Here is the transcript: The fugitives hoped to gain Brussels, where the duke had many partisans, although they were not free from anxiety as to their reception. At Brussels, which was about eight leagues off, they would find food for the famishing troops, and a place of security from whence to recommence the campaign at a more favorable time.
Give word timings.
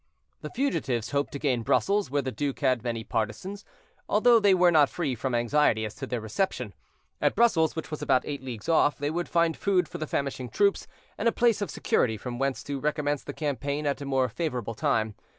The 0.41 0.49
fugitives 0.49 1.11
hoped 1.11 1.31
to 1.33 1.37
gain 1.37 1.61
Brussels, 1.61 2.09
where 2.09 2.23
the 2.23 2.31
duke 2.31 2.61
had 2.61 2.83
many 2.83 3.03
partisans, 3.03 3.63
although 4.09 4.39
they 4.39 4.55
were 4.55 4.71
not 4.71 4.89
free 4.89 5.13
from 5.13 5.35
anxiety 5.35 5.85
as 5.85 5.93
to 5.97 6.07
their 6.07 6.19
reception. 6.19 6.73
At 7.21 7.35
Brussels, 7.35 7.75
which 7.75 7.91
was 7.91 8.01
about 8.01 8.25
eight 8.25 8.41
leagues 8.41 8.67
off, 8.67 8.97
they 8.97 9.11
would 9.11 9.29
find 9.29 9.55
food 9.55 9.87
for 9.87 9.99
the 9.99 10.07
famishing 10.07 10.49
troops, 10.49 10.87
and 11.19 11.27
a 11.27 11.31
place 11.31 11.61
of 11.61 11.69
security 11.69 12.17
from 12.17 12.39
whence 12.39 12.63
to 12.63 12.79
recommence 12.79 13.21
the 13.23 13.31
campaign 13.33 13.85
at 13.85 14.01
a 14.01 14.05
more 14.05 14.27
favorable 14.27 14.73
time. 14.73 15.13